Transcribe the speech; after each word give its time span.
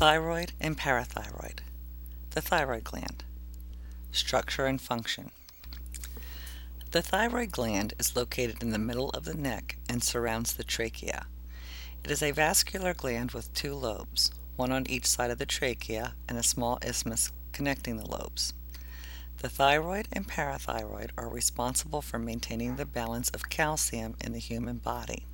Thyroid 0.00 0.52
and 0.58 0.78
parathyroid. 0.78 1.58
The 2.30 2.40
thyroid 2.40 2.84
gland. 2.84 3.22
Structure 4.12 4.64
and 4.64 4.80
function. 4.80 5.30
The 6.92 7.02
thyroid 7.02 7.52
gland 7.52 7.92
is 7.98 8.16
located 8.16 8.62
in 8.62 8.70
the 8.70 8.78
middle 8.78 9.10
of 9.10 9.26
the 9.26 9.34
neck 9.34 9.76
and 9.90 10.02
surrounds 10.02 10.54
the 10.54 10.64
trachea. 10.64 11.26
It 12.02 12.10
is 12.10 12.22
a 12.22 12.30
vascular 12.30 12.94
gland 12.94 13.32
with 13.32 13.52
two 13.52 13.74
lobes, 13.74 14.30
one 14.56 14.72
on 14.72 14.88
each 14.88 15.04
side 15.04 15.30
of 15.30 15.36
the 15.36 15.44
trachea 15.44 16.14
and 16.26 16.38
a 16.38 16.42
small 16.42 16.78
isthmus 16.80 17.30
connecting 17.52 17.98
the 17.98 18.10
lobes. 18.10 18.54
The 19.42 19.50
thyroid 19.50 20.08
and 20.12 20.26
parathyroid 20.26 21.10
are 21.18 21.28
responsible 21.28 22.00
for 22.00 22.18
maintaining 22.18 22.76
the 22.76 22.86
balance 22.86 23.28
of 23.28 23.50
calcium 23.50 24.16
in 24.24 24.32
the 24.32 24.38
human 24.38 24.78
body. 24.78 25.26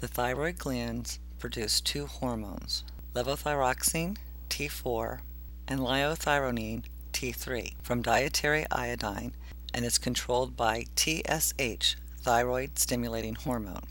The 0.00 0.08
thyroid 0.08 0.58
glands 0.58 1.20
produce 1.38 1.80
two 1.80 2.06
hormones, 2.06 2.82
levothyroxine, 3.18 4.16
T4, 4.48 5.20
and 5.66 5.80
liothyronine, 5.80 6.84
T3, 7.12 7.74
from 7.82 8.00
dietary 8.00 8.64
iodine 8.70 9.32
and 9.74 9.84
is 9.84 9.98
controlled 9.98 10.56
by 10.56 10.84
TSH, 10.96 11.96
thyroid 12.20 12.78
stimulating 12.78 13.34
hormone. 13.34 13.82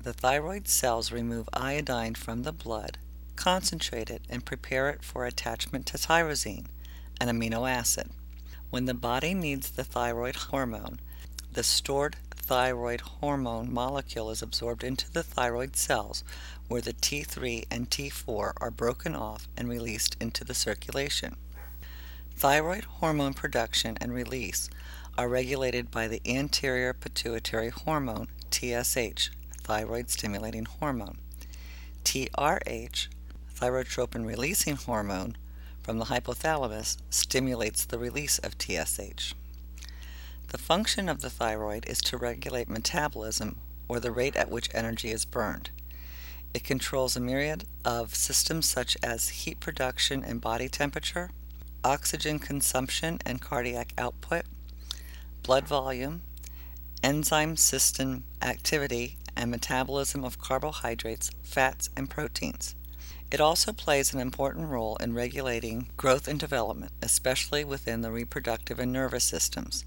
The 0.00 0.12
thyroid 0.12 0.68
cells 0.68 1.10
remove 1.10 1.48
iodine 1.52 2.14
from 2.14 2.44
the 2.44 2.52
blood, 2.52 2.98
concentrate 3.34 4.08
it, 4.08 4.22
and 4.28 4.44
prepare 4.44 4.88
it 4.88 5.02
for 5.02 5.26
attachment 5.26 5.86
to 5.86 5.98
tyrosine, 5.98 6.66
an 7.20 7.28
amino 7.28 7.68
acid. 7.68 8.10
When 8.70 8.84
the 8.84 8.94
body 8.94 9.34
needs 9.34 9.70
the 9.70 9.84
thyroid 9.84 10.36
hormone, 10.36 11.00
the 11.52 11.64
stored 11.64 12.16
thyroid 12.36 13.00
hormone 13.00 13.72
molecule 13.72 14.30
is 14.30 14.42
absorbed 14.42 14.84
into 14.84 15.10
the 15.10 15.24
thyroid 15.24 15.74
cells 15.74 16.22
where 16.68 16.82
the 16.82 16.92
T3 16.92 17.64
and 17.70 17.90
T4 17.90 18.52
are 18.58 18.70
broken 18.70 19.16
off 19.16 19.48
and 19.56 19.68
released 19.68 20.16
into 20.20 20.44
the 20.44 20.54
circulation. 20.54 21.36
Thyroid 22.36 22.84
hormone 22.84 23.34
production 23.34 23.96
and 24.00 24.12
release 24.12 24.70
are 25.16 25.28
regulated 25.28 25.90
by 25.90 26.06
the 26.06 26.22
anterior 26.24 26.92
pituitary 26.92 27.70
hormone, 27.70 28.28
TSH, 28.50 29.30
thyroid 29.64 30.10
stimulating 30.10 30.66
hormone. 30.66 31.18
TRH, 32.04 33.08
thyrotropin 33.52 34.24
releasing 34.24 34.76
hormone, 34.76 35.36
from 35.82 35.98
the 35.98 36.04
hypothalamus 36.04 36.98
stimulates 37.10 37.84
the 37.84 37.98
release 37.98 38.38
of 38.38 38.56
TSH. 38.58 39.34
The 40.48 40.58
function 40.58 41.08
of 41.08 41.20
the 41.22 41.30
thyroid 41.30 41.86
is 41.86 42.00
to 42.02 42.16
regulate 42.16 42.68
metabolism 42.68 43.56
or 43.88 43.98
the 43.98 44.12
rate 44.12 44.36
at 44.36 44.50
which 44.50 44.70
energy 44.74 45.10
is 45.10 45.24
burned. 45.24 45.70
It 46.54 46.64
controls 46.64 47.16
a 47.16 47.20
myriad 47.20 47.64
of 47.84 48.14
systems 48.14 48.66
such 48.66 48.96
as 49.02 49.28
heat 49.28 49.60
production 49.60 50.24
and 50.24 50.40
body 50.40 50.68
temperature, 50.68 51.30
oxygen 51.84 52.38
consumption 52.38 53.18
and 53.24 53.40
cardiac 53.40 53.92
output, 53.98 54.44
blood 55.42 55.66
volume, 55.66 56.22
enzyme 57.02 57.56
system 57.56 58.24
activity, 58.42 59.18
and 59.36 59.50
metabolism 59.50 60.24
of 60.24 60.40
carbohydrates, 60.40 61.30
fats, 61.42 61.90
and 61.96 62.10
proteins. 62.10 62.74
It 63.30 63.40
also 63.40 63.72
plays 63.72 64.12
an 64.12 64.20
important 64.20 64.68
role 64.68 64.96
in 64.96 65.14
regulating 65.14 65.90
growth 65.96 66.26
and 66.26 66.40
development, 66.40 66.92
especially 67.02 67.62
within 67.62 68.00
the 68.00 68.10
reproductive 68.10 68.78
and 68.78 68.92
nervous 68.92 69.24
systems. 69.24 69.84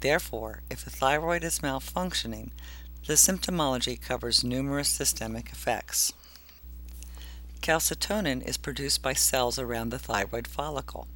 Therefore, 0.00 0.62
if 0.70 0.84
the 0.84 0.90
thyroid 0.90 1.44
is 1.44 1.60
malfunctioning, 1.60 2.50
the 3.06 3.14
symptomology 3.14 4.00
covers 4.00 4.44
numerous 4.44 4.88
systemic 4.88 5.50
effects. 5.50 6.12
Calcitonin 7.62 8.46
is 8.46 8.56
produced 8.56 9.02
by 9.02 9.12
cells 9.12 9.58
around 9.58 9.90
the 9.90 9.98
thyroid 9.98 10.46
follicle. 10.46 11.08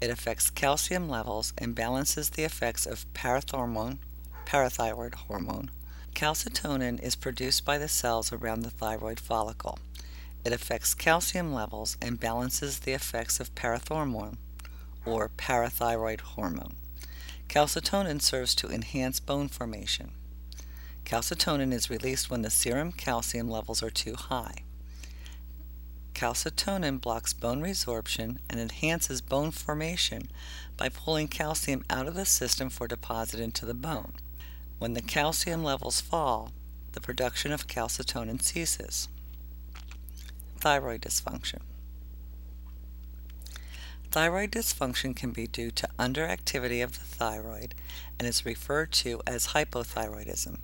It 0.00 0.10
affects 0.10 0.50
calcium 0.50 1.08
levels 1.08 1.52
and 1.56 1.74
balances 1.74 2.30
the 2.30 2.42
effects 2.42 2.86
of 2.86 3.06
parathormone, 3.14 3.98
parathyroid 4.44 5.14
hormone. 5.14 5.70
Calcitonin 6.14 7.00
is 7.00 7.14
produced 7.14 7.64
by 7.64 7.78
the 7.78 7.88
cells 7.88 8.32
around 8.32 8.62
the 8.62 8.70
thyroid 8.70 9.20
follicle. 9.20 9.78
It 10.44 10.52
affects 10.52 10.92
calcium 10.92 11.54
levels 11.54 11.96
and 12.02 12.18
balances 12.18 12.80
the 12.80 12.92
effects 12.92 13.38
of 13.38 13.54
parathormone 13.54 14.36
or 15.06 15.30
parathyroid 15.36 16.20
hormone. 16.20 16.74
Calcitonin 17.48 18.20
serves 18.20 18.54
to 18.56 18.68
enhance 18.68 19.20
bone 19.20 19.48
formation. 19.48 20.10
Calcitonin 21.04 21.72
is 21.72 21.90
released 21.90 22.30
when 22.30 22.42
the 22.42 22.50
serum 22.50 22.92
calcium 22.92 23.48
levels 23.48 23.82
are 23.82 23.90
too 23.90 24.14
high. 24.14 24.64
Calcitonin 26.14 27.00
blocks 27.00 27.32
bone 27.32 27.60
resorption 27.60 28.38
and 28.48 28.60
enhances 28.60 29.20
bone 29.20 29.50
formation 29.50 30.30
by 30.76 30.88
pulling 30.88 31.28
calcium 31.28 31.84
out 31.90 32.06
of 32.06 32.14
the 32.14 32.24
system 32.24 32.70
for 32.70 32.86
deposit 32.86 33.40
into 33.40 33.66
the 33.66 33.74
bone. 33.74 34.12
When 34.78 34.94
the 34.94 35.02
calcium 35.02 35.64
levels 35.64 36.00
fall, 36.00 36.52
the 36.92 37.00
production 37.00 37.52
of 37.52 37.66
calcitonin 37.66 38.40
ceases. 38.40 39.08
Thyroid 40.58 41.02
dysfunction. 41.02 41.60
Thyroid 44.12 44.52
dysfunction 44.52 45.16
can 45.16 45.30
be 45.30 45.46
due 45.46 45.70
to 45.70 45.88
underactivity 45.98 46.84
of 46.84 46.92
the 46.92 47.04
thyroid 47.04 47.74
and 48.18 48.28
is 48.28 48.44
referred 48.44 48.92
to 48.92 49.22
as 49.26 49.48
hypothyroidism, 49.48 50.58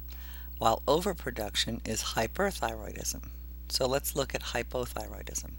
while 0.59 0.83
overproduction 0.87 1.81
is 1.85 2.15
hyperthyroidism. 2.15 3.31
So 3.69 3.87
let's 3.87 4.17
look 4.17 4.35
at 4.35 4.43
hypothyroidism. 4.43 5.53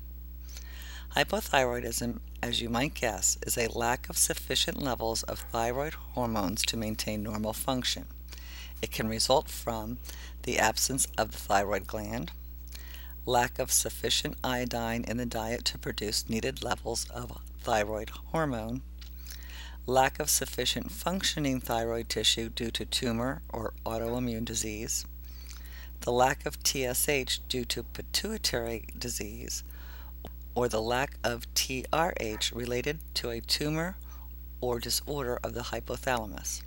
Hypothyroidism, 1.16 2.20
as 2.44 2.62
you 2.62 2.70
might 2.70 2.94
guess, 2.94 3.38
is 3.46 3.58
a 3.58 3.68
lack 3.68 4.10
of 4.10 4.18
sufficient 4.18 4.82
levels 4.82 5.24
of 5.24 5.40
thyroid 5.40 5.94
hormones 6.14 6.62
to 6.64 6.78
maintain 6.78 7.24
normal 7.24 7.54
function. 7.54 8.06
It 8.82 8.92
can 8.92 9.08
result 9.08 9.50
from 9.50 9.98
the 10.44 10.60
absence 10.60 11.08
of 11.18 11.32
the 11.32 11.38
thyroid 11.38 11.88
gland, 11.88 12.32
lack 13.26 13.60
of 13.60 13.72
sufficient 13.72 14.38
iodine 14.44 15.04
in 15.04 15.18
the 15.18 15.26
diet 15.26 15.66
to 15.66 15.78
produce 15.78 16.30
needed 16.30 16.64
levels 16.64 17.10
of 17.10 17.38
thyroid 17.60 18.10
hormone, 18.32 18.82
lack 19.90 20.20
of 20.20 20.30
sufficient 20.30 20.92
functioning 20.92 21.60
thyroid 21.60 22.08
tissue 22.08 22.50
due 22.50 22.70
to 22.70 22.86
tumor 22.86 23.42
or 23.50 23.74
autoimmune 23.86 24.46
disease, 24.46 25.06
the 26.02 26.12
lack 26.12 26.46
of 26.46 26.60
TSH 26.64 27.40
due 27.50 27.66
to 27.66 27.84
pituitary 27.84 28.86
disease, 28.98 29.64
or 30.54 30.70
the 30.70 30.82
lack 30.82 31.18
of 31.24 31.52
TRH 31.56 32.56
related 32.56 33.00
to 33.16 33.32
a 33.32 33.42
tumor 33.42 33.98
or 34.62 34.80
disorder 34.80 35.40
of 35.44 35.54
the 35.54 35.64
hypothalamus. 35.64 36.62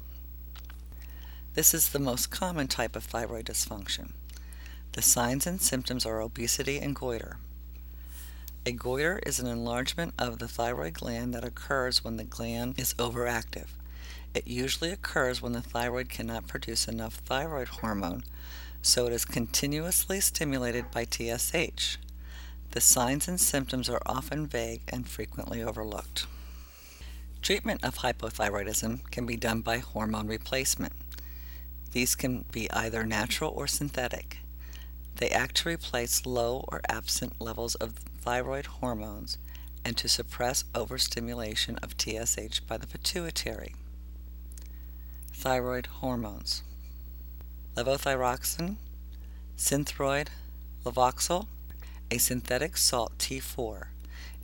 This 1.55 1.73
is 1.75 1.91
the 1.91 1.99
most 1.99 2.31
common 2.31 2.67
type 2.67 2.97
of 2.97 3.05
thyroid 3.05 3.47
dysfunction. 3.47 4.13
The 4.93 5.03
signs 5.03 5.47
and 5.47 5.61
symptoms 5.61 6.05
are 6.05 6.21
obesity 6.21 6.79
and 6.79 6.95
goiter. 6.95 7.37
A 8.65 8.71
goiter 8.71 9.19
is 9.27 9.41
an 9.41 9.49
enlargement 9.49 10.15
of 10.17 10.39
the 10.39 10.47
thyroid 10.47 10.95
gland 10.95 11.35
that 11.35 11.43
occurs 11.43 12.05
when 12.05 12.17
the 12.17 12.23
gland 12.23 12.79
is 12.79 12.95
overactive. 12.95 13.67
It 14.35 14.47
usually 14.47 14.93
occurs 14.93 15.43
when 15.43 15.51
the 15.51 15.61
thyroid 15.61 16.09
cannot 16.09 16.47
produce 16.47 16.87
enough 16.87 17.15
thyroid 17.15 17.67
hormone, 17.67 18.23
so 18.81 19.07
it 19.07 19.13
is 19.13 19.25
continuously 19.25 20.21
stimulated 20.21 20.93
by 20.93 21.07
TSH. 21.07 21.97
The 22.71 22.81
signs 22.81 23.27
and 23.27 23.41
symptoms 23.41 23.89
are 23.89 24.01
often 24.07 24.47
vague 24.47 24.83
and 24.87 25.09
frequently 25.09 25.61
overlooked. 25.61 26.27
Treatment 27.43 27.83
of 27.83 27.99
hypothyroidism 27.99 29.11
can 29.11 29.27
be 29.27 29.37
done 29.37 29.63
by 29.63 29.79
hormone 29.79 30.29
replacement. 30.29 30.93
These 31.91 32.15
can 32.15 32.45
be 32.53 32.71
either 32.71 33.05
natural 33.05 33.51
or 33.57 33.67
synthetic. 33.67 34.39
They 35.17 35.31
act 35.31 35.57
to 35.57 35.69
replace 35.69 36.25
low 36.25 36.65
or 36.69 36.81
absent 36.89 37.41
levels 37.41 37.75
of 37.75 37.97
thyroid 38.23 38.67
hormones 38.67 39.37
and 39.85 39.97
to 39.97 40.09
suppress 40.09 40.65
overstimulation 40.75 41.77
of 41.83 41.97
TSH 41.99 42.61
by 42.61 42.77
the 42.77 42.87
pituitary. 42.87 43.75
Thyroid 45.33 45.87
hormones 45.87 46.63
levothyroxine, 47.77 48.77
synthroid, 49.57 50.29
levoxyl, 50.85 51.47
a 52.11 52.19
synthetic 52.19 52.77
salt 52.77 53.17
T4. 53.19 53.87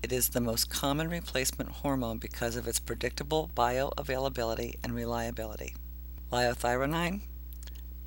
It 0.03 0.13
is 0.13 0.31
the 0.31 0.41
most 0.41 0.71
common 0.71 1.09
replacement 1.09 1.71
hormone 1.71 2.19
because 2.19 2.57
of 2.57 2.67
its 2.67 2.79
predictable 2.79 3.51
bioavailability 3.55 4.77
and 4.83 4.95
reliability. 4.95 5.75
Liothyronine, 6.33 7.21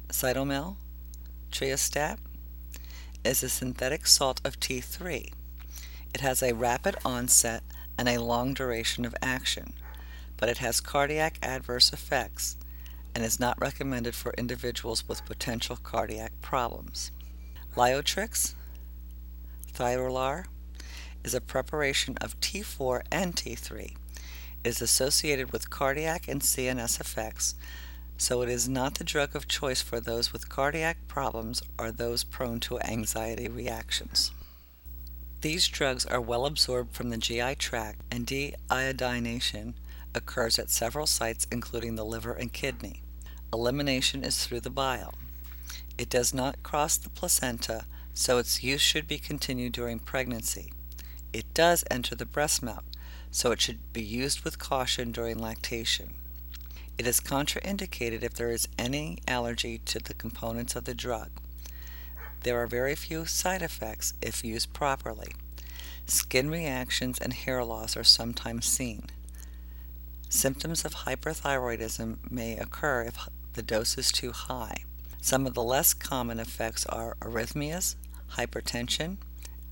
cytomel, 0.10 0.76
triostat, 1.52 2.18
is 3.24 3.44
a 3.44 3.50
synthetic 3.50 4.08
salt 4.08 4.42
of 4.44 4.60
T3. 4.60 5.32
It 6.14 6.22
has 6.22 6.44
a 6.44 6.54
rapid 6.54 6.96
onset 7.06 7.64
and 7.98 8.10
a 8.10 8.22
long 8.22 8.54
duration 8.54 9.06
of 9.06 9.16
action, 9.22 9.74
but 10.38 10.50
it 10.50 10.58
has 10.58 10.82
cardiac 10.82 11.38
adverse 11.42 11.94
effects 11.94 12.58
and 13.14 13.24
is 13.24 13.40
not 13.40 13.60
recommended 13.62 14.16
for 14.16 14.34
individuals 14.38 15.08
with 15.08 15.26
potential 15.26 15.78
cardiac 15.78 16.34
problems. 16.42 17.12
Liotrix, 17.76 18.56
Thyrolar, 19.74 20.46
is 21.24 21.34
a 21.34 21.42
preparation 21.42 22.18
of 22.20 22.40
T4 22.40 23.04
and 23.12 23.36
T3. 23.36 23.84
It 23.86 23.96
is 24.64 24.82
associated 24.82 25.52
with 25.52 25.70
cardiac 25.70 26.28
and 26.28 26.42
CNS 26.42 27.00
effects, 27.00 27.56
so 28.18 28.42
it 28.42 28.50
is 28.50 28.68
not 28.68 28.96
the 28.96 29.04
drug 29.04 29.36
of 29.36 29.48
choice 29.48 29.82
for 29.82 30.00
those 30.00 30.34
with 30.34 30.50
cardiac 30.50 30.98
problems 31.08 31.64
or 31.80 31.92
those 31.92 32.24
prone 32.24 32.60
to 32.62 32.80
anxiety 32.82 33.48
reactions. 33.48 34.32
These 35.42 35.70
drugs 35.70 36.06
are 36.06 36.22
well 36.22 36.46
absorbed 36.46 36.94
from 36.94 37.10
the 37.10 37.18
GI 37.18 37.56
tract 37.56 38.02
and 38.12 38.28
deiodination 38.28 39.74
occurs 40.14 40.60
at 40.60 40.70
several 40.70 41.08
sites 41.08 41.48
including 41.52 41.96
the 41.96 42.06
liver 42.06 42.34
and 42.34 42.54
kidney. 42.54 43.02
Elimination 43.52 44.24
is 44.24 44.46
through 44.46 44.60
the 44.60 44.70
bile. 44.70 45.16
It 45.98 46.10
does 46.10 46.32
not 46.32 46.62
cross 46.62 46.98
the 46.98 47.10
placenta, 47.10 47.86
so 48.14 48.38
its 48.38 48.62
use 48.62 48.82
should 48.82 49.08
be 49.08 49.18
continued 49.18 49.74
during 49.74 49.98
pregnancy. 49.98 50.74
It 51.34 51.52
does 51.56 51.84
enter 51.90 52.14
the 52.14 52.26
breast 52.28 52.62
milk, 52.62 52.84
so 53.32 53.52
it 53.52 53.62
should 53.62 53.80
be 53.94 54.04
used 54.04 54.44
with 54.44 54.60
caution 54.60 55.12
during 55.12 55.40
lactation. 55.40 56.14
It 57.00 57.08
is 57.08 57.20
contraindicated 57.20 58.22
if 58.22 58.36
there 58.36 58.52
is 58.52 58.68
any 58.78 59.18
allergy 59.28 59.80
to 59.86 59.98
the 59.98 60.14
components 60.14 60.76
of 60.76 60.84
the 60.84 60.94
drug. 60.94 61.32
There 62.44 62.60
are 62.62 62.68
very 62.68 62.96
few 62.96 63.26
side 63.26 63.62
effects 63.62 64.14
if 64.22 64.44
used 64.44 64.74
properly. 64.74 65.34
Skin 66.08 66.50
reactions 66.50 67.20
and 67.20 67.34
hair 67.34 67.64
loss 67.64 67.96
are 67.96 68.04
sometimes 68.04 68.66
seen. 68.66 69.04
Symptoms 70.28 70.84
of 70.84 70.96
hyperthyroidism 70.96 72.18
may 72.32 72.58
occur 72.58 73.04
if 73.04 73.30
the 73.54 73.62
dose 73.62 73.98
is 73.98 74.12
too 74.12 74.32
high. 74.32 74.86
Some 75.22 75.46
of 75.46 75.54
the 75.54 75.62
less 75.62 75.94
common 75.94 76.40
effects 76.40 76.86
are 76.88 77.16
arrhythmias, 77.22 77.96
hypertension, 78.32 79.18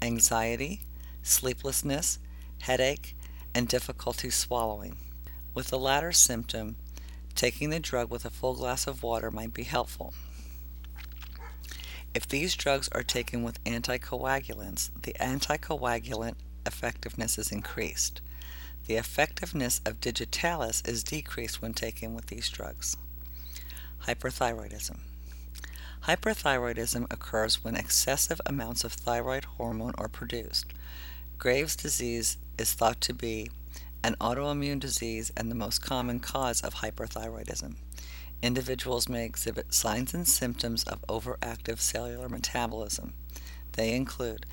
anxiety, 0.01 0.81
sleeplessness, 1.24 2.19
headache, 2.60 3.16
and 3.56 3.68
difficulty 3.68 4.30
swallowing. 4.30 4.98
With 5.56 5.69
the 5.69 5.80
latter 5.80 6.12
symptom, 6.12 6.75
taking 7.33 7.71
the 7.71 7.80
drug 7.80 8.12
with 8.12 8.25
a 8.25 8.30
full 8.30 8.54
glass 8.54 8.86
of 8.86 9.01
water 9.01 9.31
might 9.31 9.54
be 9.56 9.63
helpful. 9.63 10.13
If 12.13 12.27
these 12.27 12.56
drugs 12.56 12.89
are 12.91 13.03
taken 13.03 13.44
with 13.44 13.63
anticoagulants, 13.65 14.89
the 15.03 15.15
anticoagulant 15.19 16.35
effectiveness 16.65 17.38
is 17.38 17.51
increased. 17.51 18.21
The 18.88 18.95
effectiveness 18.95 19.79
of 19.85 20.01
digitalis 20.01 20.81
is 20.85 21.03
decreased 21.03 21.61
when 21.61 21.73
taken 21.73 22.15
with 22.15 22.25
these 22.27 22.50
drugs. 22.50 22.97
Hyperthyroidism. 24.07 25.00
Hyperthyroidism 26.07 27.06
occurs 27.11 27.63
when 27.63 27.75
excessive 27.75 28.41
amounts 28.45 28.83
of 28.83 28.94
thyroid 28.94 29.44
hormone 29.44 29.94
are 29.97 30.07
produced. 30.07 30.73
Graves' 31.38 31.75
disease 31.75 32.38
is 32.57 32.73
thought 32.73 33.01
to 33.01 33.13
be 33.13 33.51
an 34.03 34.15
autoimmune 34.19 34.79
disease 34.79 35.31
and 35.38 35.51
the 35.51 35.56
most 35.56 35.81
common 35.81 36.19
cause 36.19 36.61
of 36.61 36.75
hyperthyroidism. 36.75 37.75
Individuals 38.41 39.09
may 39.09 39.25
exhibit 39.25 39.74
signs 39.74 40.13
and 40.13 40.27
symptoms 40.27 40.83
of 40.86 41.01
overactive 41.07 41.80
cellular 41.80 42.30
metabolism. 42.30 43.13
They 43.74 43.94
include 43.94 44.45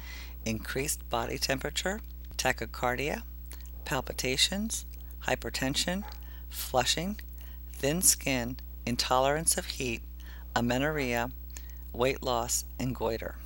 increased 0.44 1.08
body 1.08 1.38
temperature, 1.38 2.00
tachycardia, 2.36 3.22
palpitations, 3.84 4.86
hypertension, 5.26 6.04
flushing, 6.50 7.20
thin 7.72 8.02
skin, 8.02 8.56
intolerance 8.84 9.56
of 9.56 9.66
heat, 9.66 10.02
amenorrhea, 10.54 11.30
weight 11.92 12.22
loss, 12.22 12.64
and 12.78 12.94
goiter. 12.94 13.36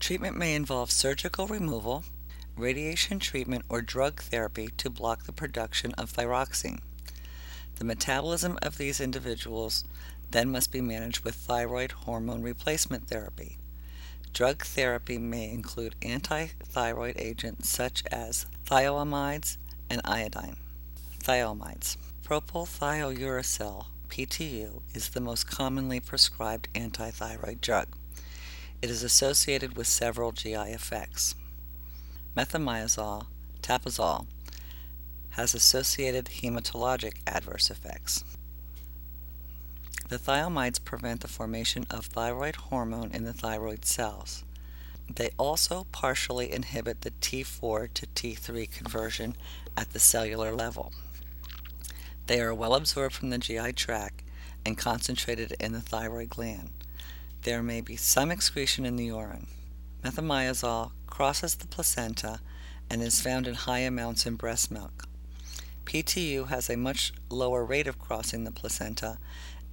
Treatment 0.00 0.36
may 0.36 0.54
involve 0.54 0.90
surgical 0.90 1.46
removal, 1.46 2.04
radiation 2.56 3.18
treatment, 3.18 3.64
or 3.68 3.82
drug 3.82 4.20
therapy 4.20 4.68
to 4.76 4.90
block 4.90 5.24
the 5.24 5.32
production 5.32 5.92
of 5.92 6.12
thyroxine. 6.12 6.80
The 7.76 7.84
metabolism 7.84 8.58
of 8.62 8.78
these 8.78 9.00
individuals 9.00 9.84
then 10.30 10.50
must 10.50 10.72
be 10.72 10.80
managed 10.80 11.24
with 11.24 11.34
thyroid 11.34 11.92
hormone 11.92 12.42
replacement 12.42 13.08
therapy. 13.08 13.58
Drug 14.32 14.64
therapy 14.64 15.18
may 15.18 15.50
include 15.50 15.94
anti-thyroid 16.02 17.14
agents 17.18 17.68
such 17.68 18.02
as 18.10 18.46
thioamides 18.66 19.56
and 19.88 20.00
iodine. 20.04 20.56
Thioamides. 21.22 21.96
Propylthiouracil 22.24 23.86
PTU 24.08 24.82
is 24.92 25.08
the 25.10 25.20
most 25.20 25.46
commonly 25.48 26.00
prescribed 26.00 26.68
antithyroid 26.74 27.60
drug. 27.60 27.88
It 28.80 28.90
is 28.90 29.02
associated 29.02 29.76
with 29.76 29.86
several 29.86 30.32
GI 30.32 30.54
effects. 30.54 31.34
Methimazole, 32.36 33.26
tapazole, 33.62 34.26
has 35.34 35.54
associated 35.54 36.26
hematologic 36.26 37.14
adverse 37.26 37.70
effects. 37.70 38.24
The 40.08 40.18
thioamides 40.18 40.84
prevent 40.84 41.20
the 41.20 41.28
formation 41.28 41.86
of 41.90 42.06
thyroid 42.06 42.56
hormone 42.56 43.10
in 43.12 43.24
the 43.24 43.32
thyroid 43.32 43.84
cells. 43.84 44.44
They 45.12 45.30
also 45.36 45.86
partially 45.92 46.52
inhibit 46.52 47.00
the 47.00 47.10
T4 47.10 47.92
to 47.94 48.06
T3 48.06 48.70
conversion 48.70 49.36
at 49.76 49.92
the 49.92 49.98
cellular 49.98 50.52
level. 50.54 50.92
They 52.26 52.40
are 52.40 52.54
well 52.54 52.74
absorbed 52.74 53.14
from 53.14 53.30
the 53.30 53.38
GI 53.38 53.72
tract 53.72 54.22
and 54.64 54.78
concentrated 54.78 55.56
in 55.58 55.72
the 55.72 55.80
thyroid 55.80 56.30
gland. 56.30 56.70
There 57.42 57.62
may 57.62 57.80
be 57.80 57.96
some 57.96 58.30
excretion 58.30 58.86
in 58.86 58.96
the 58.96 59.06
urine. 59.06 59.48
Methimazole 60.02 60.92
crosses 61.06 61.56
the 61.56 61.66
placenta 61.66 62.40
and 62.88 63.02
is 63.02 63.20
found 63.20 63.46
in 63.46 63.54
high 63.54 63.80
amounts 63.80 64.26
in 64.26 64.36
breast 64.36 64.70
milk. 64.70 65.06
PTU 65.84 66.48
has 66.48 66.68
a 66.70 66.76
much 66.76 67.12
lower 67.28 67.64
rate 67.64 67.86
of 67.86 67.98
crossing 67.98 68.44
the 68.44 68.50
placenta 68.50 69.18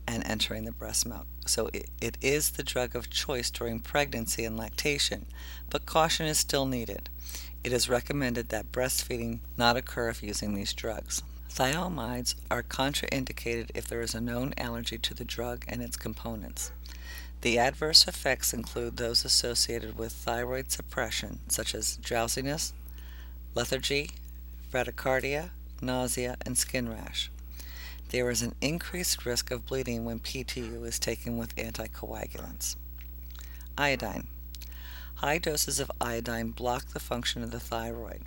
and 0.08 0.26
entering 0.26 0.66
the 0.66 0.72
breast 0.72 1.06
milk, 1.06 1.28
so 1.46 1.70
it, 1.74 1.90
it 2.02 2.18
is 2.22 2.52
the 2.52 2.64
drug 2.64 2.96
of 2.96 3.10
choice 3.10 3.50
during 3.50 3.80
pregnancy 3.80 4.44
and 4.44 4.58
lactation, 4.58 5.26
but 5.70 5.86
caution 5.86 6.26
is 6.26 6.38
still 6.38 6.66
needed. 6.66 7.10
It 7.64 7.72
is 7.72 7.90
recommended 7.90 8.50
that 8.50 8.72
breastfeeding 8.72 9.40
not 9.58 9.78
occur 9.78 10.10
if 10.10 10.24
using 10.24 10.54
these 10.56 10.74
drugs. 10.74 11.22
Thioamides 11.50 12.36
are 12.50 12.64
contraindicated 12.64 13.72
if 13.76 13.88
there 13.88 14.02
is 14.02 14.16
a 14.16 14.22
known 14.22 14.54
allergy 14.58 14.98
to 14.98 15.14
the 15.14 15.26
drug 15.26 15.66
and 15.68 15.82
its 15.82 15.98
components. 15.98 16.72
The 17.42 17.58
adverse 17.58 18.08
effects 18.08 18.54
include 18.54 18.98
those 18.98 19.26
associated 19.26 19.98
with 19.98 20.12
thyroid 20.14 20.72
suppression, 20.72 21.40
such 21.48 21.76
as 21.76 21.98
drowsiness, 21.98 22.74
lethargy, 23.54 24.12
bradycardia, 24.72 25.50
nausea, 25.82 26.38
and 26.46 26.58
skin 26.58 26.90
rash. 26.90 27.30
There 28.10 28.30
is 28.30 28.42
an 28.42 28.56
increased 28.62 29.26
risk 29.26 29.52
of 29.52 29.66
bleeding 29.66 30.04
when 30.04 30.20
PTU 30.20 30.86
is 30.86 31.00
taken 31.00 31.38
with 31.38 31.56
anticoagulants. 31.56 32.76
Iodine. 33.78 34.28
High 35.16 35.38
doses 35.38 35.80
of 35.80 35.92
iodine 36.02 36.52
block 36.52 36.88
the 36.88 37.00
function 37.00 37.44
of 37.44 37.52
the 37.52 37.60
thyroid. 37.60 38.24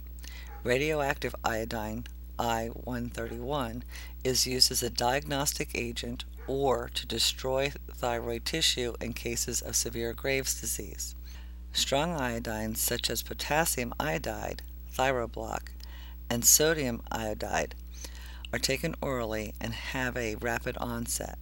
Radioactive 0.63 1.35
iodine 1.45 2.07
I-131 2.39 3.83
is 4.25 4.47
used 4.47 4.73
as 4.73 4.83
a 4.83 4.91
diagnostic 4.91 5.71
agent 5.75 6.25
or 6.47 6.89
to 6.95 7.07
destroy 7.07 7.73
thyroid 7.93 8.45
tissue 8.45 8.95
in 9.01 9.13
cases 9.13 9.61
of 9.61 9.77
severe 9.77 10.13
Graves' 10.13 10.61
disease. 10.61 11.15
Strong 11.73 12.19
iodines 12.19 12.79
such 12.79 13.11
as 13.11 13.23
potassium 13.23 13.93
iodide, 14.01 14.63
ThyroBlock, 14.97 15.69
and 16.31 16.45
sodium 16.45 17.02
iodide 17.11 17.75
are 18.52 18.59
taken 18.59 18.95
orally 19.00 19.54
and 19.61 19.75
have 19.75 20.16
a 20.16 20.37
rapid 20.37 20.76
onset. 20.78 21.38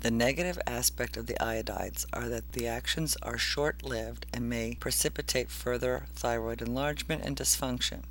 The 0.00 0.10
negative 0.10 0.58
aspect 0.66 1.16
of 1.16 1.26
the 1.26 1.36
iodides 1.40 2.04
are 2.12 2.28
that 2.28 2.52
the 2.52 2.68
actions 2.68 3.16
are 3.22 3.38
short-lived 3.38 4.26
and 4.32 4.48
may 4.48 4.74
precipitate 4.74 5.50
further 5.50 6.06
thyroid 6.14 6.60
enlargement 6.60 7.24
and 7.24 7.36
dysfunction. 7.36 8.02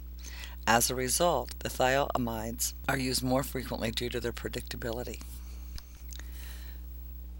As 0.67 0.89
a 0.89 0.95
result, 0.95 1.53
the 1.59 1.69
thioamides 1.69 2.73
are 2.89 2.97
used 2.97 3.21
more 3.21 3.43
frequently 3.43 3.91
due 3.91 4.09
to 4.09 4.19
their 4.19 4.33
predictability. 4.33 5.21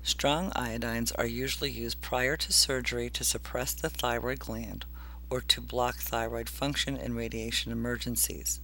Strong 0.04 0.52
iodines 0.52 1.12
are 1.18 1.26
usually 1.26 1.72
used 1.72 2.02
prior 2.02 2.38
to 2.38 2.54
surgery 2.54 3.10
to 3.10 3.24
suppress 3.24 3.74
the 3.74 3.90
thyroid 3.90 4.40
gland 4.40 4.86
or 5.30 5.42
to 5.42 5.62
block 5.62 5.98
thyroid 5.98 6.50
function 6.50 6.98
in 6.98 7.16
radiation 7.16 7.72
emergencies. 7.72 8.60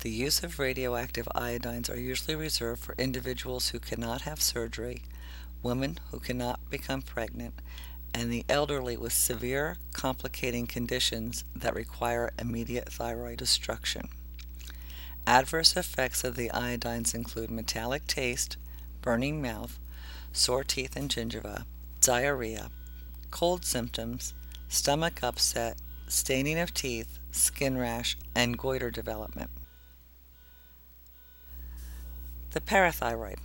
The 0.00 0.10
use 0.10 0.42
of 0.42 0.58
radioactive 0.58 1.28
iodines 1.34 1.90
are 1.90 1.98
usually 1.98 2.34
reserved 2.34 2.82
for 2.82 2.94
individuals 2.96 3.68
who 3.68 3.78
cannot 3.78 4.22
have 4.22 4.40
surgery, 4.40 5.02
women 5.62 5.98
who 6.10 6.18
cannot 6.18 6.58
become 6.70 7.02
pregnant, 7.02 7.54
and 8.14 8.32
the 8.32 8.44
elderly 8.48 8.96
with 8.96 9.12
severe 9.12 9.76
complicating 9.92 10.66
conditions 10.66 11.44
that 11.54 11.74
require 11.74 12.32
immediate 12.38 12.90
thyroid 12.90 13.38
destruction. 13.38 14.08
Adverse 15.26 15.76
effects 15.76 16.24
of 16.24 16.34
the 16.34 16.50
iodines 16.54 17.14
include 17.14 17.50
metallic 17.50 18.06
taste, 18.06 18.56
burning 19.02 19.40
mouth, 19.40 19.78
sore 20.32 20.64
teeth 20.64 20.96
and 20.96 21.10
gingiva, 21.10 21.64
diarrhea, 22.00 22.70
cold 23.30 23.64
symptoms, 23.64 24.34
stomach 24.70 25.18
upset, 25.24 25.76
staining 26.06 26.56
of 26.56 26.72
teeth, 26.72 27.18
skin 27.32 27.76
rash, 27.76 28.16
and 28.36 28.56
goiter 28.56 28.88
development. 28.88 29.50
The 32.52 32.60
parathyroid 32.60 33.38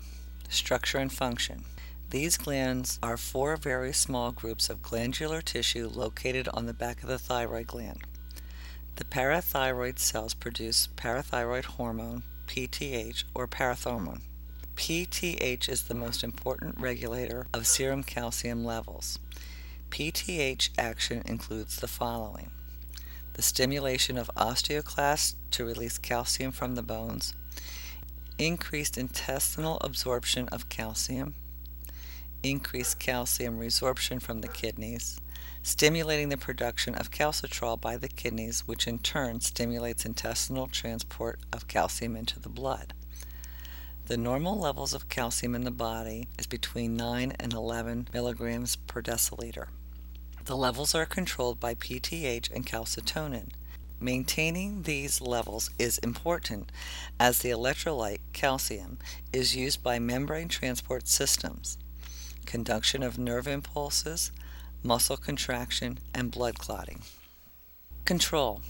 structure 0.50 1.00
and 1.00 1.12
function. 1.12 1.65
These 2.12 2.38
glands 2.38 3.00
are 3.01 3.17
four 3.17 3.58
very 3.58 3.91
small 3.91 4.32
groups 4.32 4.70
of 4.70 4.84
glandular 4.84 5.41
tissue 5.41 5.89
located 5.91 6.48
on 6.50 6.67
the 6.67 6.74
back 6.74 7.01
of 7.01 7.10
the 7.10 7.17
thyroid 7.17 7.65
gland. 7.65 8.03
The 8.98 9.03
parathyroid 9.03 9.98
cells 9.98 10.36
produce 10.36 10.88
parathyroid 10.96 11.65
hormone, 11.65 12.22
PTH, 12.48 13.24
or 13.34 13.48
parathormone. 13.48 14.22
PTH 14.75 15.70
is 15.70 15.84
the 15.84 15.96
most 15.96 16.24
important 16.24 16.79
regulator 16.79 17.48
of 17.51 17.65
serum 17.65 18.03
calcium 18.03 18.63
levels. 18.63 19.17
PTH 19.96 20.72
action 20.78 21.22
includes 21.25 21.78
the 21.78 21.88
following 21.88 22.50
the 23.32 23.42
stimulation 23.42 24.18
of 24.18 24.30
osteoclasts 24.36 25.36
to 25.52 25.64
release 25.64 25.98
calcium 25.98 26.52
from 26.52 26.75
the 26.75 26.82
bones, 26.82 27.34
increased 28.38 28.98
intestinal 28.98 29.78
absorption 29.80 30.50
of 30.50 30.68
calcium, 30.68 31.34
increased 32.44 33.00
calcium 33.00 33.58
resorption 33.58 34.22
from 34.22 34.42
the 34.42 34.50
kidneys, 34.50 35.18
stimulating 35.64 36.28
the 36.28 36.36
production 36.36 36.94
of 36.96 37.10
calcitriol 37.10 37.80
by 37.80 37.96
the 37.96 38.10
kidneys, 38.10 38.68
which 38.68 38.88
in 38.90 39.00
turn 39.00 39.40
stimulates 39.40 40.04
intestinal 40.04 40.68
transport 40.68 41.40
of 41.54 41.70
calcium 41.70 42.18
into 42.18 42.38
the 42.38 42.50
blood. 42.50 42.94
The 44.08 44.18
normal 44.18 44.60
levels 44.60 44.94
of 44.94 45.08
calcium 45.08 45.56
in 45.56 45.64
the 45.64 45.72
body 45.72 46.28
is 46.38 46.48
between 46.48 46.98
9 46.98 47.32
and 47.40 47.54
11 47.54 48.10
milligrams 48.14 48.75
per 48.75 49.02
deciliter. 49.02 49.68
The 50.46 50.56
levels 50.56 50.94
are 50.94 51.08
controlled 51.08 51.60
by 51.60 51.74
PTH 51.74 52.52
and 52.54 52.68
calcitonin. 52.68 53.50
Maintaining 54.00 54.84
these 54.84 55.20
levels 55.20 55.72
is 55.80 55.98
important 56.00 56.72
as 57.20 57.40
the 57.40 57.50
electrolyte 57.50 58.20
calcium 58.32 59.00
is 59.34 59.56
used 59.56 59.82
by 59.82 59.98
membrane 59.98 60.48
transport 60.48 61.08
systems, 61.08 61.80
conduction 62.46 63.02
of 63.02 63.18
nerve 63.18 63.48
impulses, 63.48 64.32
muscle 64.84 65.18
contraction, 65.18 65.98
and 66.14 66.30
blood 66.30 66.60
clotting. 66.60 67.02
Control 68.06 68.62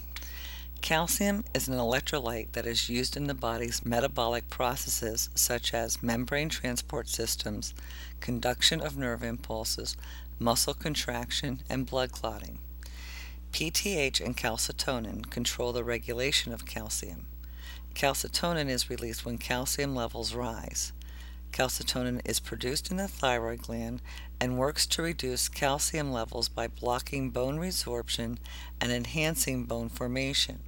Calcium 0.80 1.44
is 1.52 1.68
an 1.68 1.74
electrolyte 1.74 2.52
that 2.52 2.64
is 2.66 2.88
used 2.88 3.16
in 3.16 3.26
the 3.26 3.34
body's 3.34 3.84
metabolic 3.84 4.48
processes 4.48 5.28
such 5.34 5.74
as 5.74 6.02
membrane 6.02 6.48
transport 6.48 7.08
systems, 7.08 7.74
conduction 8.20 8.80
of 8.80 8.96
nerve 8.96 9.22
impulses, 9.24 9.96
muscle 10.38 10.74
contraction, 10.74 11.62
and 11.68 11.86
blood 11.86 12.12
clotting. 12.12 12.58
PTH 13.52 14.20
and 14.20 14.36
calcitonin 14.36 15.30
control 15.30 15.72
the 15.72 15.84
regulation 15.84 16.52
of 16.52 16.66
calcium. 16.66 17.26
Calcitonin 17.94 18.68
is 18.68 18.90
released 18.90 19.24
when 19.24 19.38
calcium 19.38 19.94
levels 19.94 20.34
rise. 20.34 20.92
Calcitonin 21.52 22.20
is 22.26 22.38
produced 22.38 22.90
in 22.90 22.98
the 22.98 23.08
thyroid 23.08 23.62
gland 23.62 24.02
and 24.38 24.58
works 24.58 24.86
to 24.86 25.00
reduce 25.00 25.48
calcium 25.48 26.12
levels 26.12 26.50
by 26.50 26.68
blocking 26.68 27.30
bone 27.30 27.56
resorption 27.56 28.36
and 28.78 28.92
enhancing 28.92 29.64
bone 29.64 29.88
formation. 29.88 30.58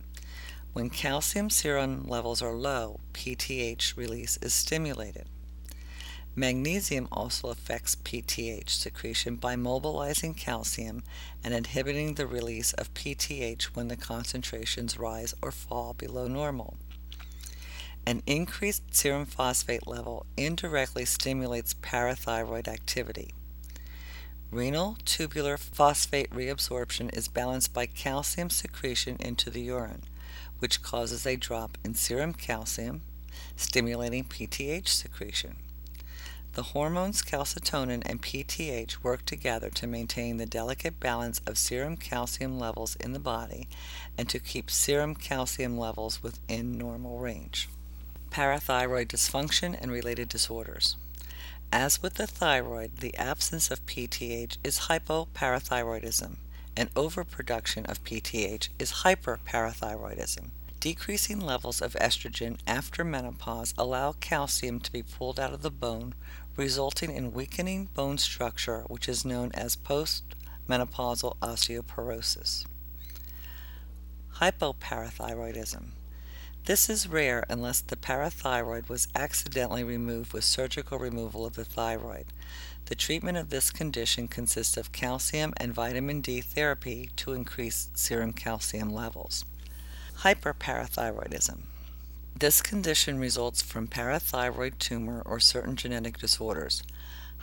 When 0.72 0.88
calcium 0.88 1.50
serum 1.50 2.06
levels 2.06 2.40
are 2.40 2.54
low, 2.54 3.00
PTH 3.12 3.96
release 3.96 4.38
is 4.40 4.54
stimulated. 4.54 5.26
Magnesium 6.38 7.08
also 7.10 7.48
affects 7.48 7.96
PTH 7.96 8.68
secretion 8.68 9.34
by 9.34 9.56
mobilizing 9.56 10.34
calcium 10.34 11.02
and 11.42 11.52
inhibiting 11.52 12.14
the 12.14 12.28
release 12.28 12.72
of 12.74 12.94
PTH 12.94 13.64
when 13.74 13.88
the 13.88 13.96
concentrations 13.96 15.00
rise 15.00 15.34
or 15.42 15.50
fall 15.50 15.94
below 15.94 16.28
normal. 16.28 16.76
An 18.06 18.22
increased 18.24 18.94
serum 18.94 19.26
phosphate 19.26 19.88
level 19.88 20.26
indirectly 20.36 21.04
stimulates 21.04 21.74
parathyroid 21.74 22.68
activity. 22.68 23.34
Renal 24.52 24.96
tubular 25.04 25.56
phosphate 25.56 26.30
reabsorption 26.30 27.12
is 27.16 27.26
balanced 27.26 27.74
by 27.74 27.86
calcium 27.86 28.48
secretion 28.48 29.16
into 29.18 29.50
the 29.50 29.62
urine 29.62 30.04
which 30.60 30.82
causes 30.82 31.26
a 31.26 31.34
drop 31.34 31.76
in 31.84 31.94
serum 31.94 32.32
calcium, 32.32 33.02
stimulating 33.56 34.22
PTH 34.22 34.86
secretion. 34.86 35.56
The 36.58 36.74
hormones 36.74 37.22
calcitonin 37.22 38.02
and 38.04 38.20
PTH 38.20 39.04
work 39.04 39.24
together 39.24 39.70
to 39.70 39.86
maintain 39.86 40.38
the 40.38 40.44
delicate 40.44 40.98
balance 40.98 41.40
of 41.46 41.56
serum 41.56 41.96
calcium 41.96 42.58
levels 42.58 42.96
in 42.96 43.12
the 43.12 43.20
body 43.20 43.68
and 44.18 44.28
to 44.28 44.40
keep 44.40 44.68
serum 44.68 45.14
calcium 45.14 45.78
levels 45.78 46.20
within 46.20 46.76
normal 46.76 47.20
range. 47.20 47.68
Parathyroid 48.32 49.06
dysfunction 49.06 49.80
and 49.80 49.92
related 49.92 50.28
disorders. 50.28 50.96
As 51.70 52.02
with 52.02 52.14
the 52.14 52.26
thyroid, 52.26 52.96
the 52.96 53.16
absence 53.16 53.70
of 53.70 53.86
PTH 53.86 54.56
is 54.64 54.88
hypoparathyroidism 54.88 56.38
and 56.76 56.90
overproduction 56.96 57.86
of 57.86 58.02
PTH 58.02 58.68
is 58.80 59.04
hyperparathyroidism. 59.04 60.50
Decreasing 60.80 61.40
levels 61.40 61.82
of 61.82 61.94
estrogen 61.94 62.56
after 62.64 63.02
menopause 63.02 63.74
allow 63.76 64.12
calcium 64.12 64.78
to 64.78 64.92
be 64.92 65.02
pulled 65.02 65.40
out 65.40 65.52
of 65.52 65.62
the 65.62 65.72
bone, 65.72 66.14
resulting 66.56 67.10
in 67.10 67.32
weakening 67.32 67.88
bone 67.94 68.16
structure, 68.16 68.84
which 68.86 69.08
is 69.08 69.24
known 69.24 69.50
as 69.54 69.74
postmenopausal 69.74 71.36
osteoporosis. 71.42 72.64
Hypoparathyroidism. 74.36 75.86
This 76.66 76.88
is 76.88 77.08
rare 77.08 77.44
unless 77.48 77.80
the 77.80 77.96
parathyroid 77.96 78.88
was 78.88 79.08
accidentally 79.16 79.82
removed 79.82 80.32
with 80.32 80.44
surgical 80.44 81.00
removal 81.00 81.44
of 81.44 81.56
the 81.56 81.64
thyroid. 81.64 82.26
The 82.84 82.94
treatment 82.94 83.36
of 83.36 83.50
this 83.50 83.72
condition 83.72 84.28
consists 84.28 84.76
of 84.76 84.92
calcium 84.92 85.54
and 85.56 85.74
vitamin 85.74 86.20
D 86.20 86.40
therapy 86.40 87.10
to 87.16 87.32
increase 87.32 87.90
serum 87.94 88.32
calcium 88.32 88.90
levels. 88.90 89.44
Hyperparathyroidism. 90.22 91.60
This 92.36 92.60
condition 92.60 93.20
results 93.20 93.62
from 93.62 93.86
parathyroid 93.86 94.76
tumor 94.80 95.22
or 95.24 95.38
certain 95.38 95.76
genetic 95.76 96.18
disorders. 96.18 96.82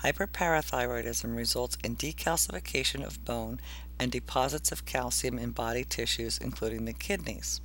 Hyperparathyroidism 0.03 1.37
results 1.37 1.77
in 1.85 1.95
decalcification 1.95 3.01
of 3.01 3.23
bone 3.23 3.61
and 3.97 4.11
deposits 4.11 4.73
of 4.73 4.85
calcium 4.85 5.39
in 5.39 5.51
body 5.51 5.85
tissues, 5.85 6.37
including 6.37 6.83
the 6.83 6.91
kidneys, 6.91 7.61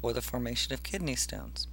or 0.00 0.12
the 0.12 0.22
formation 0.22 0.72
of 0.72 0.84
kidney 0.84 1.16
stones. 1.16 1.66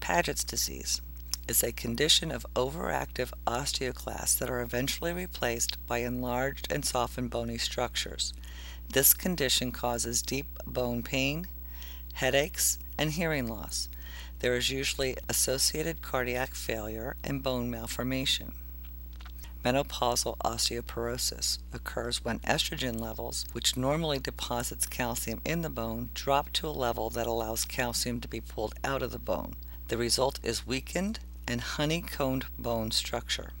Paget's 0.00 0.42
disease 0.42 1.02
is 1.46 1.62
a 1.62 1.70
condition 1.70 2.30
of 2.30 2.46
overactive 2.56 3.30
osteoclasts 3.46 4.38
that 4.38 4.48
are 4.48 4.62
eventually 4.62 5.12
replaced 5.12 5.76
by 5.86 5.98
enlarged 5.98 6.66
and 6.72 6.82
softened 6.82 7.28
bony 7.28 7.58
structures. 7.58 8.32
This 8.90 9.12
condition 9.12 9.70
causes 9.70 10.22
deep 10.22 10.46
bone 10.66 11.02
pain, 11.02 11.46
headaches, 12.14 12.78
and 12.98 13.12
hearing 13.12 13.46
loss. 13.46 13.88
There 14.40 14.56
is 14.56 14.70
usually 14.70 15.16
associated 15.28 16.02
cardiac 16.02 16.54
failure 16.54 17.16
and 17.22 17.42
bone 17.42 17.70
malformation. 17.70 18.52
Menopausal 19.64 20.36
osteoporosis 20.44 21.58
occurs 21.72 22.22
when 22.22 22.38
estrogen 22.40 23.00
levels, 23.00 23.46
which 23.52 23.78
normally 23.78 24.18
deposits 24.18 24.84
calcium 24.84 25.40
in 25.44 25.62
the 25.62 25.70
bone, 25.70 26.10
drop 26.12 26.52
to 26.52 26.68
a 26.68 26.70
level 26.70 27.08
that 27.08 27.26
allows 27.26 27.64
calcium 27.64 28.20
to 28.20 28.28
be 28.28 28.42
pulled 28.42 28.74
out 28.84 29.02
of 29.02 29.10
the 29.10 29.18
bone. 29.18 29.56
The 29.88 29.96
result 29.96 30.38
is 30.42 30.66
weakened 30.66 31.20
and 31.48 31.62
honeycombed 31.62 32.46
bone 32.58 32.90
structure. 32.90 33.52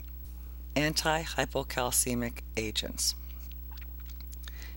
Anti-hypocalcemic 0.76 2.40
agents. 2.56 3.14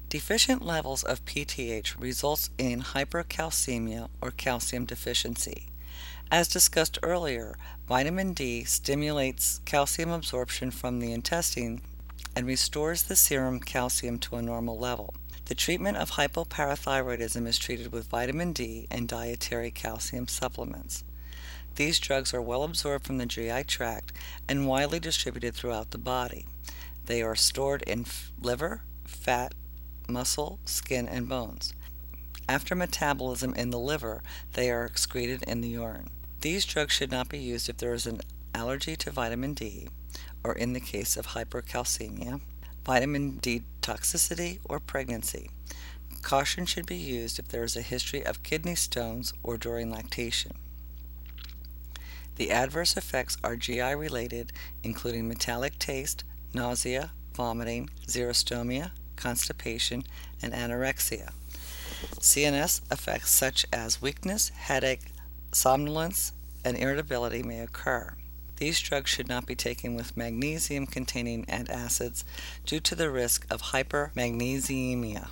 Deficient 0.09 0.61
levels 0.61 1.03
of 1.03 1.25
PTH 1.25 1.99
results 1.99 2.49
in 2.57 2.81
hypercalcemia 2.81 4.07
or 4.21 4.31
calcium 4.31 4.85
deficiency. 4.85 5.67
As 6.31 6.47
discussed 6.47 6.97
earlier, 7.03 7.57
vitamin 7.89 8.31
D 8.31 8.63
stimulates 8.63 9.59
calcium 9.65 10.09
absorption 10.09 10.71
from 10.71 11.01
the 11.01 11.11
intestine 11.11 11.81
and 12.37 12.47
restores 12.47 13.03
the 13.03 13.17
serum 13.17 13.59
calcium 13.59 14.17
to 14.19 14.37
a 14.37 14.41
normal 14.41 14.79
level. 14.79 15.13
The 15.43 15.55
treatment 15.55 15.97
of 15.97 16.11
hypoparathyroidism 16.11 17.45
is 17.45 17.57
treated 17.57 17.91
with 17.91 18.07
vitamin 18.07 18.53
D 18.53 18.87
and 18.89 19.09
dietary 19.09 19.71
calcium 19.71 20.29
supplements. 20.29 21.03
These 21.75 21.99
drugs 21.99 22.33
are 22.33 22.41
well 22.41 22.63
absorbed 22.63 23.05
from 23.05 23.17
the 23.17 23.25
GI 23.25 23.65
tract 23.65 24.13
and 24.47 24.67
widely 24.67 25.01
distributed 25.01 25.53
throughout 25.53 25.91
the 25.91 25.97
body. 25.97 26.45
They 27.07 27.21
are 27.21 27.35
stored 27.35 27.81
in 27.81 28.05
liver, 28.41 28.83
fat, 29.03 29.53
muscle, 30.07 30.59
skin, 30.65 31.07
and 31.07 31.27
bones. 31.27 31.73
After 32.49 32.75
metabolism 32.75 33.53
in 33.55 33.71
the 33.71 33.79
liver, 33.79 34.23
they 34.53 34.71
are 34.71 34.85
excreted 34.85 35.43
in 35.43 35.61
the 35.61 35.69
urine. 35.69 36.09
These 36.41 36.65
drugs 36.65 36.93
should 36.93 37.11
not 37.11 37.29
be 37.29 37.39
used 37.39 37.67
if 37.67 37.77
there 37.77 37.93
is 37.93 38.05
an 38.05 38.21
allergy 38.53 38.95
to 38.97 39.11
vitamin 39.11 39.53
D, 39.53 39.89
or 40.43 40.53
in 40.53 40.73
the 40.73 40.79
case 40.79 41.17
of 41.17 41.27
hypercalcemia, 41.27 42.41
vitamin 42.85 43.37
D 43.37 43.63
toxicity, 43.81 44.59
or 44.63 44.79
pregnancy. 44.79 45.49
Caution 46.21 46.65
should 46.65 46.85
be 46.85 46.95
used 46.95 47.39
if 47.39 47.47
there 47.47 47.63
is 47.63 47.75
a 47.75 47.81
history 47.81 48.25
of 48.25 48.43
kidney 48.43 48.75
stones 48.75 49.33
or 49.43 49.57
during 49.57 49.91
lactation. 49.91 50.53
The 52.35 52.51
adverse 52.51 52.95
effects 52.95 53.37
are 53.43 53.55
GI 53.55 53.95
related, 53.95 54.51
including 54.83 55.27
metallic 55.27 55.79
taste, 55.79 56.23
nausea, 56.53 57.11
vomiting, 57.33 57.89
xerostomia, 58.07 58.91
constipation, 59.17 60.05
and 60.41 60.53
anorexia. 60.53 61.31
CNS 62.19 62.81
effects 62.91 63.31
such 63.31 63.65
as 63.73 64.01
weakness, 64.01 64.49
headache, 64.49 65.11
somnolence, 65.51 66.31
and 66.63 66.77
irritability 66.77 67.43
may 67.43 67.59
occur. 67.59 68.13
These 68.57 68.79
drugs 68.79 69.09
should 69.09 69.29
not 69.29 69.45
be 69.45 69.55
taken 69.55 69.95
with 69.95 70.17
magnesium 70.17 70.87
containing 70.87 71.45
antacids 71.45 72.23
due 72.65 72.79
to 72.79 72.95
the 72.95 73.11
risk 73.11 73.45
of 73.51 73.61
hypermagnesemia. 73.61 75.29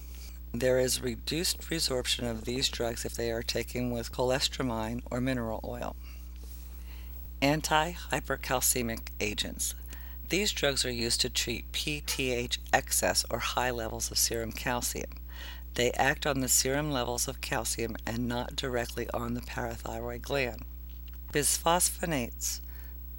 There 0.53 0.79
is 0.79 1.01
reduced 1.01 1.61
resorption 1.69 2.29
of 2.29 2.45
these 2.45 2.69
drugs 2.69 3.03
if 3.03 3.15
they 3.15 3.31
are 3.31 3.43
taken 3.43 3.91
with 3.91 4.11
cholestyramine 4.11 5.01
or 5.11 5.19
mineral 5.19 5.59
oil. 5.63 5.95
Anti-hypercalcemic 7.41 9.07
agents. 9.19 9.75
These 10.29 10.53
drugs 10.53 10.83
are 10.85 10.91
used 10.91 11.21
to 11.21 11.29
treat 11.29 11.71
PTH 11.71 12.57
excess 12.73 13.25
or 13.29 13.39
high 13.39 13.69
levels 13.69 14.09
of 14.09 14.17
serum 14.17 14.51
calcium. 14.51 15.11
They 15.75 15.91
act 15.91 16.25
on 16.25 16.39
the 16.39 16.47
serum 16.47 16.91
levels 16.91 17.27
of 17.27 17.41
calcium 17.41 17.95
and 18.07 18.27
not 18.27 18.55
directly 18.55 19.07
on 19.13 19.35
the 19.35 19.41
parathyroid 19.41 20.23
gland. 20.23 20.65
Bisphosphonates 21.31 22.61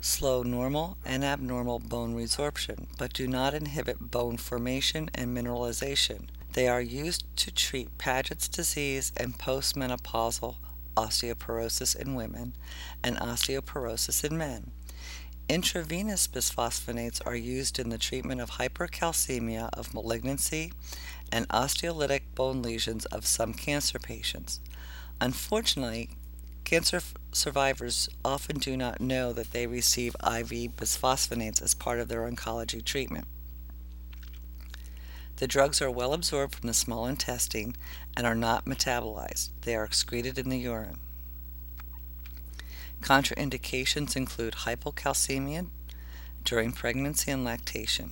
slow 0.01 0.43
normal 0.43 0.99
and 1.05 1.23
abnormal 1.23 1.79
bone 1.79 2.15
resorption, 2.17 2.87
but 2.99 3.13
do 3.13 3.29
not 3.29 3.55
inhibit 3.55 4.11
bone 4.11 4.37
formation 4.37 5.09
and 5.15 5.37
mineralization. 5.37 6.27
They 6.55 6.67
are 6.67 6.81
used 6.81 7.25
to 7.37 7.53
treat 7.53 7.99
Paget's 7.99 8.49
disease 8.49 9.13
and 9.17 9.39
postmenopausal 9.39 10.57
osteoporosis 10.97 11.95
in 11.95 12.15
women, 12.15 12.55
and 13.03 13.17
osteoporosis 13.19 14.25
in 14.25 14.39
men. 14.39 14.73
Intravenous 15.49 16.27
bisphosphonates 16.27 17.25
are 17.25 17.37
used 17.37 17.79
in 17.79 17.89
the 17.89 17.99
treatment 17.99 18.41
of 18.41 18.53
hypercalcemia 18.53 19.71
of 19.75 19.95
malignancy 19.95 20.73
and 21.31 21.49
osteolytic 21.51 22.23
bone 22.35 22.63
lesions 22.63 23.05
of 23.07 23.25
some 23.25 23.55
cancer 23.55 24.01
patients. 24.01 24.59
Unfortunately, 25.21 26.11
cancer 26.65 27.01
survivors 27.31 28.09
often 28.25 28.59
do 28.59 28.77
not 28.77 29.01
know 29.01 29.33
that 29.33 29.53
they 29.53 29.69
receive 29.69 30.17
IV 30.17 30.75
bisphosphonates 30.77 31.63
as 31.63 31.75
part 31.75 32.01
of 32.01 32.09
their 32.09 32.29
oncology 32.29 32.85
treatment. 32.85 33.29
The 35.37 35.47
drugs 35.47 35.81
are 35.81 35.91
well 35.93 36.13
absorbed 36.13 36.57
from 36.57 36.67
the 36.67 36.75
small 36.75 37.07
intestine 37.07 37.77
and 38.17 38.27
are 38.27 38.35
not 38.35 38.65
metabolized. 38.65 39.51
They 39.63 39.77
are 39.77 39.85
excreted 39.85 40.39
in 40.39 40.49
the 40.49 40.59
urine. 40.59 40.99
Contraindications 43.07 44.17
include 44.17 44.65
hypocalcemia 44.67 45.69
during 46.43 46.73
pregnancy 46.73 47.31
and 47.31 47.45
lactation. 47.45 48.11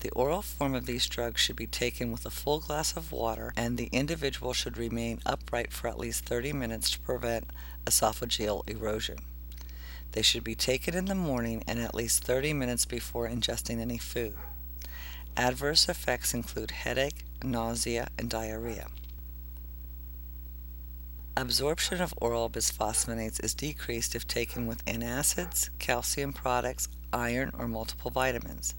The 0.00 0.10
oral 0.10 0.42
form 0.42 0.74
of 0.74 0.84
these 0.84 1.06
drugs 1.06 1.40
should 1.40 1.56
be 1.56 1.66
taken 1.66 2.12
with 2.12 2.26
a 2.26 2.30
full 2.30 2.60
glass 2.60 2.98
of 2.98 3.12
water, 3.12 3.54
and 3.56 3.78
the 3.78 3.88
individual 3.92 4.52
should 4.52 4.76
remain 4.76 5.22
upright 5.24 5.72
for 5.72 5.88
at 5.88 5.98
least 5.98 6.26
30 6.26 6.52
minutes 6.52 6.90
to 6.90 6.98
prevent 6.98 7.48
esophageal 7.86 8.68
erosion. 8.68 9.20
They 10.12 10.20
should 10.20 10.44
be 10.44 10.54
taken 10.54 10.92
in 10.92 11.06
the 11.06 11.14
morning 11.14 11.64
and 11.66 11.78
at 11.78 11.94
least 11.94 12.24
30 12.24 12.52
minutes 12.52 12.84
before 12.84 13.26
ingesting 13.26 13.80
any 13.80 13.96
food. 13.96 14.36
Adverse 15.34 15.88
effects 15.88 16.34
include 16.34 16.72
headache, 16.72 17.24
nausea, 17.42 18.08
and 18.18 18.28
diarrhea. 18.28 18.88
Absorption 21.36 22.00
of 22.00 22.14
oral 22.18 22.48
bisphosphonates 22.48 23.42
is 23.42 23.54
decreased 23.54 24.14
if 24.14 24.26
taken 24.26 24.66
with 24.66 24.84
antacids, 24.84 25.68
calcium 25.78 26.32
products, 26.32 26.88
iron, 27.12 27.50
or 27.58 27.66
multiple 27.66 28.10
vitamins. 28.10 28.74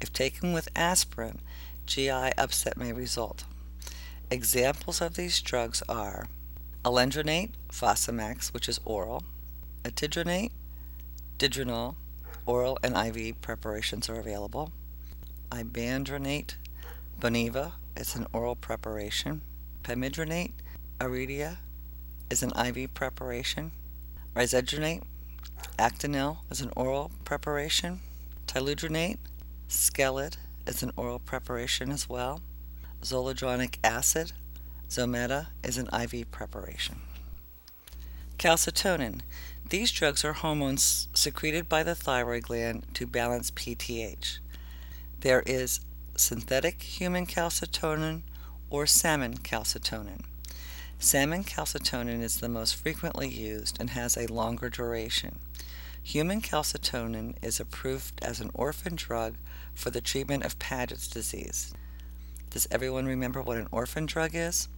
If 0.00 0.12
taken 0.12 0.52
with 0.52 0.68
aspirin, 0.76 1.40
GI 1.86 2.32
upset 2.36 2.76
may 2.76 2.92
result. 2.92 3.44
Examples 4.30 5.00
of 5.00 5.14
these 5.14 5.40
drugs 5.40 5.82
are 5.88 6.28
alendronate, 6.84 7.52
Fosamax, 7.70 8.52
which 8.52 8.68
is 8.68 8.80
oral, 8.84 9.22
etidronate, 9.82 10.50
Didronel, 11.38 11.96
oral 12.46 12.78
and 12.82 12.94
IV 12.96 13.40
preparations 13.40 14.08
are 14.08 14.20
available 14.20 14.70
ibandronate 15.50 16.54
Boniva 17.20 17.72
is 17.96 18.16
an 18.16 18.26
oral 18.32 18.56
preparation. 18.56 19.40
Pamidronate 19.84 20.52
Aredia 21.00 21.58
is 22.34 22.42
an 22.42 22.50
IV 22.66 22.92
preparation. 22.94 23.70
Risedronate 24.34 25.02
Actonel 25.78 26.38
is 26.50 26.60
an 26.60 26.72
oral 26.74 27.12
preparation. 27.24 28.00
Tiludronate 28.48 29.18
Skelid 29.68 30.36
is 30.66 30.82
an 30.82 30.90
oral 30.96 31.20
preparation 31.20 31.92
as 31.92 32.08
well. 32.08 32.40
Zoledronic 33.02 33.76
acid 33.84 34.32
Zometa 34.88 35.46
is 35.62 35.78
an 35.78 35.88
IV 35.94 36.32
preparation. 36.32 36.96
Calcitonin. 38.36 39.20
These 39.68 39.92
drugs 39.92 40.24
are 40.24 40.32
hormones 40.32 41.06
secreted 41.14 41.68
by 41.68 41.84
the 41.84 41.94
thyroid 41.94 42.42
gland 42.42 42.84
to 42.94 43.06
balance 43.06 43.52
PTH. 43.52 44.38
There 45.20 45.44
is 45.46 45.78
synthetic 46.16 46.82
human 46.82 47.26
calcitonin 47.26 48.22
or 48.70 48.86
salmon 48.86 49.38
calcitonin. 49.38 50.22
Salmon 51.04 51.44
calcitonin 51.44 52.22
is 52.22 52.38
the 52.40 52.48
most 52.48 52.76
frequently 52.76 53.28
used 53.28 53.76
and 53.78 53.90
has 53.90 54.16
a 54.16 54.26
longer 54.32 54.70
duration. 54.70 55.38
Human 56.02 56.40
calcitonin 56.40 57.34
is 57.42 57.60
approved 57.60 58.24
as 58.24 58.40
an 58.40 58.50
orphan 58.54 58.96
drug 58.96 59.34
for 59.74 59.90
the 59.90 60.00
treatment 60.00 60.46
of 60.46 60.58
Paget's 60.58 61.06
disease. 61.06 61.74
Does 62.48 62.66
everyone 62.70 63.04
remember 63.04 63.42
what 63.42 63.58
an 63.58 63.68
orphan 63.70 64.06
drug 64.06 64.30
is? 64.32 64.68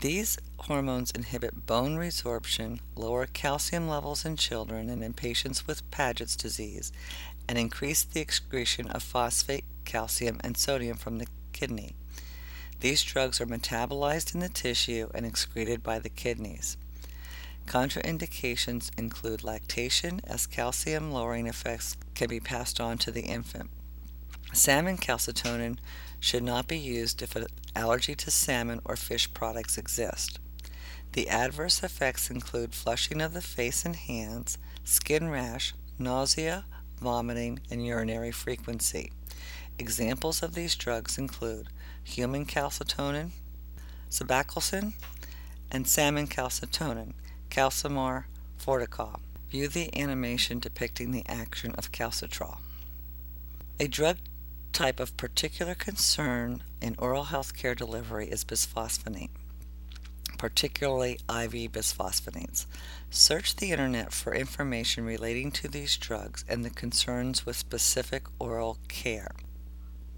These 0.00 0.38
hormones 0.58 1.12
inhibit 1.12 1.66
bone 1.66 1.96
resorption, 1.96 2.80
lower 2.96 3.26
calcium 3.26 3.86
levels 3.86 4.24
in 4.24 4.36
children 4.36 4.90
and 4.90 5.04
in 5.04 5.12
patients 5.12 5.68
with 5.68 5.88
Paget's 5.92 6.34
disease, 6.34 6.90
and 7.48 7.56
increase 7.56 8.02
the 8.02 8.20
excretion 8.20 8.88
of 8.88 9.04
phosphate, 9.04 9.64
calcium, 9.84 10.40
and 10.42 10.56
sodium 10.56 10.96
from 10.96 11.18
the 11.18 11.28
kidney. 11.52 11.94
These 12.82 13.04
drugs 13.04 13.40
are 13.40 13.46
metabolized 13.46 14.34
in 14.34 14.40
the 14.40 14.48
tissue 14.48 15.08
and 15.14 15.24
excreted 15.24 15.84
by 15.84 16.00
the 16.00 16.08
kidneys. 16.08 16.76
Contraindications 17.64 18.90
include 18.98 19.44
lactation, 19.44 20.20
as 20.24 20.48
calcium 20.48 21.12
lowering 21.12 21.46
effects 21.46 21.96
can 22.16 22.28
be 22.28 22.40
passed 22.40 22.80
on 22.80 22.98
to 22.98 23.12
the 23.12 23.20
infant. 23.20 23.70
Salmon 24.52 24.98
calcitonin 24.98 25.78
should 26.18 26.42
not 26.42 26.66
be 26.66 26.76
used 26.76 27.22
if 27.22 27.36
an 27.36 27.46
allergy 27.76 28.16
to 28.16 28.32
salmon 28.32 28.80
or 28.84 28.96
fish 28.96 29.32
products 29.32 29.78
exist. 29.78 30.40
The 31.12 31.28
adverse 31.28 31.84
effects 31.84 32.30
include 32.30 32.74
flushing 32.74 33.20
of 33.20 33.32
the 33.32 33.42
face 33.42 33.84
and 33.84 33.94
hands, 33.94 34.58
skin 34.82 35.28
rash, 35.28 35.72
nausea, 36.00 36.64
vomiting, 37.00 37.60
and 37.70 37.86
urinary 37.86 38.32
frequency. 38.32 39.12
Examples 39.78 40.42
of 40.42 40.54
these 40.54 40.74
drugs 40.74 41.16
include 41.16 41.68
human 42.04 42.46
calcitonin, 42.46 43.30
Cibacalcin, 44.10 44.94
and 45.70 45.86
salmon 45.86 46.26
calcitonin, 46.26 47.12
Calcimar 47.50 48.26
Fortical. 48.58 49.20
View 49.50 49.68
the 49.68 49.94
animation 49.98 50.58
depicting 50.58 51.10
the 51.10 51.24
action 51.26 51.72
of 51.72 51.92
calcitriol. 51.92 52.58
A 53.78 53.88
drug 53.88 54.16
type 54.72 55.00
of 55.00 55.16
particular 55.16 55.74
concern 55.74 56.62
in 56.80 56.94
oral 56.98 57.24
health 57.24 57.54
care 57.54 57.74
delivery 57.74 58.28
is 58.28 58.44
bisphosphonate 58.44 59.30
particularly 60.42 61.12
IV 61.28 61.70
bisphosphonates. 61.70 62.66
Search 63.10 63.54
the 63.54 63.70
internet 63.70 64.12
for 64.12 64.34
information 64.34 65.04
relating 65.04 65.52
to 65.52 65.68
these 65.68 65.96
drugs 65.96 66.44
and 66.48 66.64
the 66.64 66.70
concerns 66.70 67.46
with 67.46 67.54
specific 67.54 68.24
oral 68.40 68.78
care. 68.88 69.30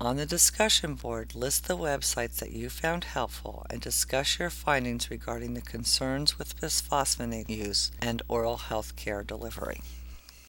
On 0.00 0.16
the 0.16 0.26
discussion 0.26 0.94
board, 0.96 1.34
list 1.34 1.66
the 1.68 1.76
websites 1.76 2.36
that 2.36 2.52
you 2.52 2.68
found 2.68 3.04
helpful 3.04 3.64
and 3.70 3.80
discuss 3.80 4.38
your 4.38 4.50
findings 4.50 5.08
regarding 5.08 5.54
the 5.54 5.62
concerns 5.62 6.38
with 6.38 6.60
bisphosphonate 6.60 7.48
use 7.48 7.92
and 8.02 8.20
oral 8.28 8.56
health 8.56 8.96
care 8.96 9.22
delivery. 9.22 9.80